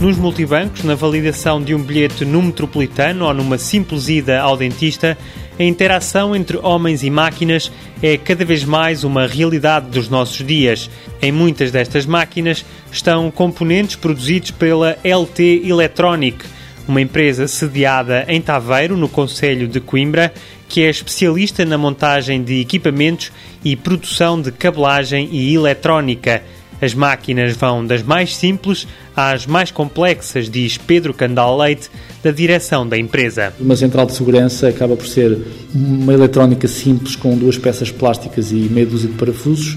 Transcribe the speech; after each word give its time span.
nos 0.00 0.16
multibancos, 0.16 0.82
na 0.82 0.94
validação 0.94 1.62
de 1.62 1.74
um 1.74 1.82
bilhete 1.82 2.24
no 2.24 2.40
metropolitano 2.40 3.26
ou 3.26 3.34
numa 3.34 3.58
simples 3.58 4.08
ida 4.08 4.40
ao 4.40 4.56
dentista, 4.56 5.16
a 5.58 5.62
interação 5.62 6.34
entre 6.34 6.56
homens 6.56 7.02
e 7.02 7.10
máquinas 7.10 7.70
é 8.02 8.16
cada 8.16 8.42
vez 8.42 8.64
mais 8.64 9.04
uma 9.04 9.26
realidade 9.26 9.90
dos 9.90 10.08
nossos 10.08 10.44
dias. 10.44 10.88
Em 11.20 11.30
muitas 11.30 11.70
destas 11.70 12.06
máquinas 12.06 12.64
estão 12.90 13.30
componentes 13.30 13.94
produzidos 13.94 14.50
pela 14.52 14.96
LT 15.04 15.64
Electronic, 15.66 16.46
uma 16.88 17.02
empresa 17.02 17.46
sediada 17.46 18.24
em 18.26 18.40
Taveiro, 18.40 18.96
no 18.96 19.08
Conselho 19.08 19.68
de 19.68 19.80
Coimbra, 19.80 20.32
que 20.66 20.82
é 20.82 20.88
especialista 20.88 21.66
na 21.66 21.76
montagem 21.76 22.42
de 22.42 22.58
equipamentos 22.58 23.30
e 23.62 23.76
produção 23.76 24.40
de 24.40 24.50
cabelagem 24.50 25.28
e 25.30 25.54
eletrónica. 25.54 26.42
As 26.80 26.94
máquinas 26.94 27.54
vão 27.56 27.84
das 27.84 28.02
mais 28.02 28.34
simples 28.34 28.86
às 29.14 29.46
mais 29.46 29.70
complexas, 29.70 30.48
diz 30.48 30.78
Pedro 30.78 31.12
Candal 31.12 31.58
Leite, 31.58 31.90
da 32.22 32.30
direção 32.30 32.88
da 32.88 32.96
empresa. 32.96 33.52
Uma 33.60 33.76
central 33.76 34.06
de 34.06 34.14
segurança 34.14 34.68
acaba 34.68 34.96
por 34.96 35.06
ser 35.06 35.38
uma 35.74 36.12
eletrónica 36.12 36.66
simples 36.66 37.16
com 37.16 37.36
duas 37.36 37.58
peças 37.58 37.90
plásticas 37.90 38.50
e 38.50 38.54
meia 38.54 38.86
dúzia 38.86 39.10
de 39.10 39.16
parafusos. 39.16 39.76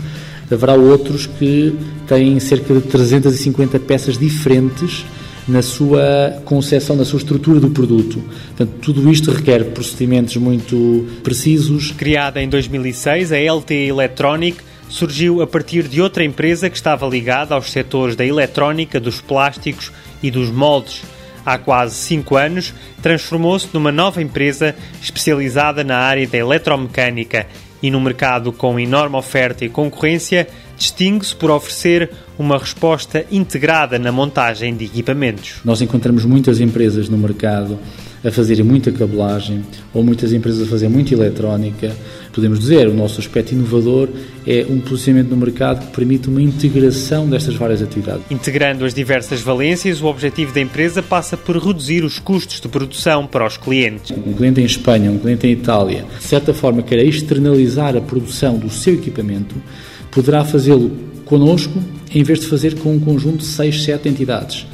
Haverá 0.49 0.75
outros 0.75 1.25
que 1.25 1.75
têm 2.07 2.39
cerca 2.39 2.73
de 2.73 2.81
350 2.81 3.79
peças 3.79 4.17
diferentes 4.17 5.05
na 5.47 5.61
sua 5.61 6.41
concepção, 6.45 6.95
na 6.95 7.03
sua 7.03 7.17
estrutura 7.17 7.59
do 7.59 7.69
produto. 7.69 8.23
Portanto, 8.55 8.71
tudo 8.81 9.11
isto 9.11 9.31
requer 9.31 9.65
procedimentos 9.65 10.37
muito 10.37 11.05
precisos. 11.21 11.91
Criada 11.91 12.41
em 12.41 12.47
2006, 12.47 13.31
a 13.31 13.37
LT 13.37 13.73
Electronic 13.73 14.57
surgiu 14.93 15.41
a 15.41 15.47
partir 15.47 15.87
de 15.87 15.99
outra 15.99 16.23
empresa 16.23 16.69
que 16.69 16.75
estava 16.75 17.07
ligada 17.07 17.55
aos 17.55 17.71
setores 17.71 18.15
da 18.15 18.23
eletrónica, 18.23 18.99
dos 18.99 19.19
plásticos 19.19 19.91
e 20.21 20.29
dos 20.29 20.51
moldes. 20.51 21.01
Há 21.43 21.57
quase 21.57 21.95
cinco 21.95 22.35
anos, 22.35 22.75
transformou-se 23.01 23.67
numa 23.73 23.91
nova 23.91 24.21
empresa 24.21 24.75
especializada 25.01 25.83
na 25.83 25.97
área 25.97 26.27
da 26.27 26.37
eletromecânica 26.37 27.47
e 27.81 27.89
no 27.89 27.99
mercado 27.99 28.53
com 28.53 28.79
enorme 28.79 29.15
oferta 29.15 29.65
e 29.65 29.69
concorrência, 29.69 30.47
distingue-se 30.77 31.35
por 31.35 31.51
oferecer 31.51 32.09
uma 32.37 32.57
resposta 32.57 33.25
integrada 33.31 33.99
na 33.99 34.11
montagem 34.11 34.75
de 34.75 34.85
equipamentos. 34.85 35.55
Nós 35.63 35.81
encontramos 35.81 36.25
muitas 36.25 36.59
empresas 36.59 37.07
no 37.09 37.17
mercado 37.17 37.79
a 38.25 38.31
fazerem 38.31 38.63
muita 38.63 38.91
cabelagem 38.91 39.63
ou 39.93 40.01
muitas 40.01 40.31
empresas 40.31 40.65
a 40.65 40.69
fazer 40.69 40.87
muita 40.87 41.13
eletrónica. 41.13 41.93
Podemos 42.31 42.59
dizer, 42.59 42.87
o 42.87 42.93
nosso 42.93 43.19
aspecto 43.19 43.53
inovador 43.53 44.07
é 44.47 44.65
um 44.69 44.79
posicionamento 44.79 45.29
no 45.29 45.37
mercado 45.37 45.85
que 45.85 45.93
permite 45.93 46.29
uma 46.29 46.41
integração 46.41 47.29
destas 47.29 47.55
várias 47.55 47.81
atividades. 47.81 48.23
Integrando 48.31 48.85
as 48.85 48.93
diversas 48.93 49.41
valências, 49.41 50.01
o 50.01 50.05
objetivo 50.05 50.53
da 50.53 50.61
empresa 50.61 51.03
passa 51.03 51.35
por 51.35 51.57
reduzir 51.57 52.03
os 52.03 52.17
custos 52.17 52.61
de 52.61 52.67
produção 52.69 53.27
para 53.27 53.45
os 53.45 53.57
clientes. 53.57 54.11
Um 54.11 54.33
cliente 54.33 54.61
em 54.61 54.65
Espanha, 54.65 55.11
um 55.11 55.19
cliente 55.19 55.45
em 55.45 55.51
Itália, 55.51 56.05
de 56.17 56.23
certa 56.23 56.53
forma 56.53 56.81
quer 56.81 56.99
externalizar 56.99 57.95
a 57.95 58.01
produção 58.01 58.57
do 58.57 58.69
seu 58.69 58.93
equipamento, 58.93 59.55
poderá 60.13 60.45
fazê-lo 60.45 60.91
connosco 61.25 61.81
em 62.13 62.23
vez 62.23 62.39
de 62.39 62.47
fazer 62.47 62.77
com 62.79 62.93
um 62.93 62.99
conjunto 62.99 63.37
de 63.37 63.45
6, 63.45 63.83
7 63.83 64.09
entidades. 64.09 64.67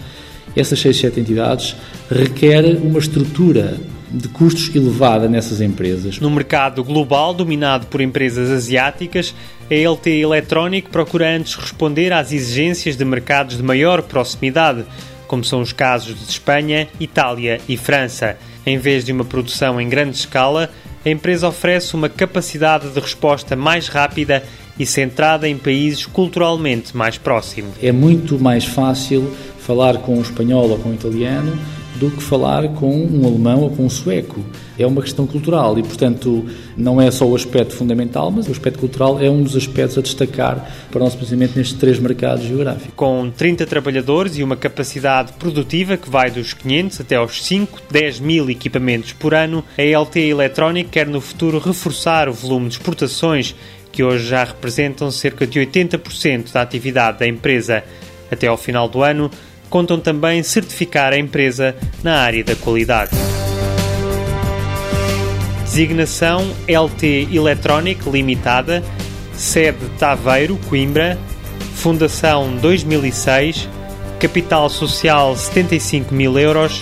Essas 0.56 0.80
6, 0.80 0.98
7 0.98 1.20
entidades 1.20 1.76
requer 2.10 2.66
uma 2.78 3.00
estrutura 3.00 3.78
de 4.12 4.28
custos 4.28 4.76
elevada 4.76 5.28
nessas 5.28 5.62
empresas. 5.62 6.20
No 6.20 6.32
mercado 6.32 6.84
global, 6.84 7.34
dominado 7.34 7.86
por 7.88 8.02
empresas 8.02 8.50
asiáticas, 8.50 9.34
a 9.70 9.74
LT 9.74 10.10
Electronic 10.10 10.90
procura 10.90 11.36
antes 11.36 11.56
responder 11.56 12.12
às 12.12 12.32
exigências 12.32 12.98
de 12.98 13.06
mercados 13.06 13.58
de 13.58 13.64
maior 13.64 14.02
proximidade, 14.02 14.84
como 15.28 15.44
são 15.44 15.62
os 15.62 15.72
casos 15.72 16.16
de 16.16 16.32
Espanha, 16.32 16.88
Itália 17.00 17.62
e 17.70 17.78
França. 17.78 18.36
Em 18.66 18.78
vez 18.78 19.06
de 19.06 19.12
uma 19.12 19.24
produção 19.24 19.80
em 19.80 19.88
grande 19.88 20.18
escala, 20.18 20.72
a 21.06 21.10
empresa 21.10 21.48
oferece 21.48 21.96
uma 21.96 22.10
capacidade 22.10 22.90
de 22.90 23.00
resposta 23.00 23.56
mais 23.56 23.88
rápida 23.88 24.44
e 24.80 24.86
centrada 24.86 25.48
em 25.48 25.58
países 25.58 26.06
culturalmente 26.06 26.96
mais 26.96 27.18
próximos. 27.18 27.74
É 27.84 27.92
muito 27.92 28.40
mais 28.40 28.64
fácil 28.66 29.36
falar 29.60 29.98
com 29.98 30.18
um 30.18 30.22
espanhol 30.22 30.70
ou 30.70 30.80
com 30.80 30.90
um 30.90 30.94
italiano 30.94 31.60
do 31.96 32.10
que 32.10 32.22
falar 32.22 32.68
com 32.70 32.96
um 32.96 33.26
alemão 33.26 33.62
ou 33.62 33.70
com 33.70 33.86
um 33.86 33.90
sueco. 33.90 34.44
É 34.78 34.86
uma 34.86 35.02
questão 35.02 35.28
cultural 35.28 35.78
e, 35.78 35.84
portanto, 35.84 36.46
não 36.78 37.02
é 37.02 37.12
só 37.12 37.26
o 37.26 37.36
aspecto 37.36 37.74
fundamental, 37.74 38.32
mas 38.32 38.48
o 38.48 38.52
aspecto 38.52 38.80
cultural 38.80 39.22
é 39.22 39.30
um 39.30 39.44
dos 39.44 39.56
aspectos 39.56 39.98
a 39.98 40.02
destacar 40.02 40.72
para 40.90 41.02
o 41.02 41.04
nosso 41.04 41.18
posicionamento 41.18 41.58
nestes 41.58 41.78
três 41.78 42.00
mercados 42.00 42.46
geográficos. 42.46 42.94
Com 42.96 43.30
30 43.30 43.66
trabalhadores 43.66 44.38
e 44.38 44.44
uma 44.44 44.56
capacidade 44.56 45.34
produtiva 45.34 45.98
que 45.98 46.10
vai 46.10 46.32
dos 46.32 46.54
500 46.54 47.02
até 47.02 47.16
aos 47.16 47.44
5, 47.44 47.82
10 47.92 48.20
mil 48.20 48.50
equipamentos 48.50 49.12
por 49.12 49.34
ano, 49.34 49.64
a 49.78 49.82
LT 49.82 50.20
Electronic 50.20 50.90
quer 50.90 51.08
no 51.08 51.20
futuro 51.20 51.60
reforçar 51.60 52.30
o 52.30 52.34
volume 52.34 52.70
de 52.70 52.76
exportações 52.76 53.56
que 53.92 54.04
hoje 54.04 54.28
já 54.28 54.44
representam 54.44 55.12
cerca 55.12 55.46
de 55.46 55.60
80% 55.60 56.54
da 56.54 56.62
atividade 56.62 57.20
da 57.20 57.28
empresa. 57.28 57.84
Até 58.32 58.48
ao 58.48 58.58
final 58.58 58.88
do 58.88 59.02
ano, 59.02 59.32
contam 59.70 60.00
também 60.00 60.42
certificar 60.44 61.14
a 61.14 61.18
empresa 61.18 61.76
na 62.04 62.20
área 62.22 62.44
da 62.44 62.56
qualidade. 62.56 63.12
Designação 65.64 66.52
LT 66.68 67.28
Electronic 67.32 68.10
Limitada, 68.10 68.84
sede 69.34 69.86
Taveiro, 70.00 70.58
Coimbra, 70.68 71.18
Fundação 71.76 72.58
2006, 72.58 73.70
capital 74.20 74.70
social 74.70 75.36
75 75.38 76.14
mil 76.14 76.38
euros, 76.38 76.82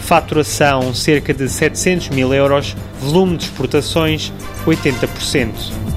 faturação 0.00 0.94
cerca 0.94 1.34
de 1.34 1.48
700 1.48 2.10
mil 2.10 2.32
euros, 2.32 2.74
volume 3.00 3.36
de 3.36 3.44
exportações 3.44 4.32
80%. 4.64 5.87